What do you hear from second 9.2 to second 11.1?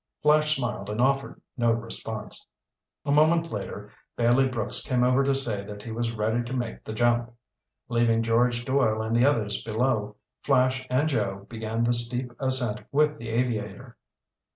others below, Flash and